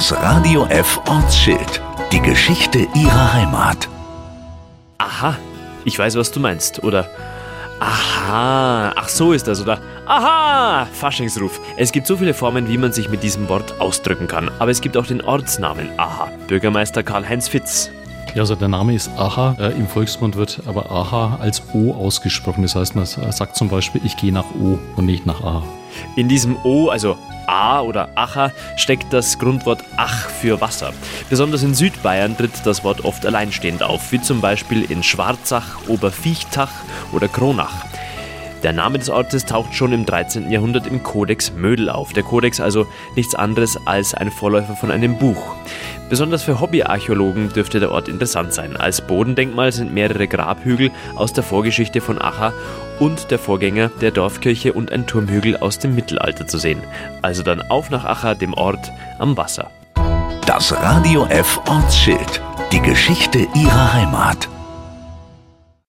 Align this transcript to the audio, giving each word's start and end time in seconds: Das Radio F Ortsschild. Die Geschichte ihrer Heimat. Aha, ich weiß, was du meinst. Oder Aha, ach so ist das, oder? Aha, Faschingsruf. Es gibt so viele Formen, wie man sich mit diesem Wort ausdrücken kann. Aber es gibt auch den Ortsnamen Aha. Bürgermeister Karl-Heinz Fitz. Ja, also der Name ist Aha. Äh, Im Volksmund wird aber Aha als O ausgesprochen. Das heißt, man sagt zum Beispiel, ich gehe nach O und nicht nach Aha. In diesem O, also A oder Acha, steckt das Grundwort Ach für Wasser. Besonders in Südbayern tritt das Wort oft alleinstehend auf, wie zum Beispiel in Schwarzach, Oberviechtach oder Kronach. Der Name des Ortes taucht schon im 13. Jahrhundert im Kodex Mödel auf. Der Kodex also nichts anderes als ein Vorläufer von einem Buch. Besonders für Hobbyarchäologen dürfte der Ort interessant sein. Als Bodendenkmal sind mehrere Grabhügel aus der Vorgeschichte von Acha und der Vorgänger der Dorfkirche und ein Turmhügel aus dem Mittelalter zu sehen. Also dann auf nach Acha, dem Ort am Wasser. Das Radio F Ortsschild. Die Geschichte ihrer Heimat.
Das 0.00 0.14
Radio 0.14 0.64
F 0.64 0.98
Ortsschild. 1.06 1.82
Die 2.10 2.22
Geschichte 2.22 2.88
ihrer 2.94 3.34
Heimat. 3.34 3.86
Aha, 4.96 5.36
ich 5.84 5.98
weiß, 5.98 6.16
was 6.16 6.32
du 6.32 6.40
meinst. 6.40 6.82
Oder 6.82 7.06
Aha, 7.80 8.94
ach 8.96 9.10
so 9.10 9.34
ist 9.34 9.46
das, 9.46 9.60
oder? 9.60 9.78
Aha, 10.06 10.86
Faschingsruf. 10.90 11.60
Es 11.76 11.92
gibt 11.92 12.06
so 12.06 12.16
viele 12.16 12.32
Formen, 12.32 12.66
wie 12.66 12.78
man 12.78 12.94
sich 12.94 13.10
mit 13.10 13.22
diesem 13.22 13.50
Wort 13.50 13.78
ausdrücken 13.78 14.26
kann. 14.26 14.50
Aber 14.58 14.70
es 14.70 14.80
gibt 14.80 14.96
auch 14.96 15.04
den 15.04 15.20
Ortsnamen 15.20 15.90
Aha. 15.98 16.28
Bürgermeister 16.48 17.02
Karl-Heinz 17.02 17.48
Fitz. 17.48 17.90
Ja, 18.34 18.40
also 18.40 18.54
der 18.54 18.68
Name 18.68 18.94
ist 18.94 19.10
Aha. 19.18 19.54
Äh, 19.58 19.72
Im 19.72 19.86
Volksmund 19.86 20.34
wird 20.34 20.62
aber 20.66 20.90
Aha 20.90 21.36
als 21.42 21.62
O 21.74 21.92
ausgesprochen. 21.92 22.62
Das 22.62 22.74
heißt, 22.74 22.96
man 22.96 23.04
sagt 23.04 23.54
zum 23.54 23.68
Beispiel, 23.68 24.00
ich 24.02 24.16
gehe 24.16 24.32
nach 24.32 24.46
O 24.58 24.78
und 24.96 25.04
nicht 25.04 25.26
nach 25.26 25.42
Aha. 25.42 25.62
In 26.16 26.26
diesem 26.26 26.56
O, 26.64 26.88
also 26.88 27.18
A 27.50 27.80
oder 27.80 28.10
Acha, 28.14 28.52
steckt 28.76 29.12
das 29.12 29.38
Grundwort 29.38 29.82
Ach 29.96 30.28
für 30.28 30.60
Wasser. 30.60 30.92
Besonders 31.28 31.64
in 31.64 31.74
Südbayern 31.74 32.36
tritt 32.36 32.64
das 32.64 32.84
Wort 32.84 33.04
oft 33.04 33.26
alleinstehend 33.26 33.82
auf, 33.82 34.12
wie 34.12 34.20
zum 34.20 34.40
Beispiel 34.40 34.88
in 34.88 35.02
Schwarzach, 35.02 35.88
Oberviechtach 35.88 36.70
oder 37.12 37.26
Kronach. 37.26 37.86
Der 38.62 38.72
Name 38.72 38.98
des 38.98 39.08
Ortes 39.08 39.46
taucht 39.46 39.74
schon 39.74 39.92
im 39.92 40.06
13. 40.06 40.50
Jahrhundert 40.50 40.86
im 40.86 41.02
Kodex 41.02 41.52
Mödel 41.52 41.88
auf. 41.88 42.12
Der 42.12 42.22
Kodex 42.22 42.60
also 42.60 42.86
nichts 43.16 43.34
anderes 43.34 43.78
als 43.86 44.14
ein 44.14 44.30
Vorläufer 44.30 44.76
von 44.76 44.90
einem 44.90 45.16
Buch. 45.16 45.56
Besonders 46.10 46.42
für 46.42 46.60
Hobbyarchäologen 46.60 47.50
dürfte 47.50 47.78
der 47.78 47.92
Ort 47.92 48.08
interessant 48.08 48.52
sein. 48.52 48.76
Als 48.76 49.00
Bodendenkmal 49.00 49.70
sind 49.70 49.94
mehrere 49.94 50.26
Grabhügel 50.26 50.90
aus 51.14 51.32
der 51.32 51.44
Vorgeschichte 51.44 52.00
von 52.00 52.20
Acha 52.20 52.52
und 52.98 53.30
der 53.30 53.38
Vorgänger 53.38 53.92
der 54.00 54.10
Dorfkirche 54.10 54.72
und 54.72 54.90
ein 54.90 55.06
Turmhügel 55.06 55.56
aus 55.56 55.78
dem 55.78 55.94
Mittelalter 55.94 56.48
zu 56.48 56.58
sehen. 56.58 56.82
Also 57.22 57.44
dann 57.44 57.62
auf 57.62 57.90
nach 57.90 58.04
Acha, 58.04 58.34
dem 58.34 58.54
Ort 58.54 58.90
am 59.20 59.36
Wasser. 59.36 59.70
Das 60.46 60.72
Radio 60.72 61.26
F 61.26 61.60
Ortsschild. 61.68 62.42
Die 62.72 62.82
Geschichte 62.82 63.46
ihrer 63.54 63.92
Heimat. 63.94 64.48